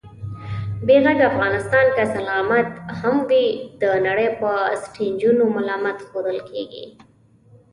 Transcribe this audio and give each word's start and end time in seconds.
بې 0.85 0.95
غږه 1.05 1.25
افغانستان 1.31 1.85
که 1.95 2.03
سلامت 2.15 2.69
هم 2.99 3.15
وي، 3.29 3.45
د 3.81 3.83
نړۍ 4.07 4.29
په 4.39 4.49
سټېجونو 4.83 5.43
ملامت 5.55 5.97
ښودل 6.07 6.37
کېږي 6.49 6.85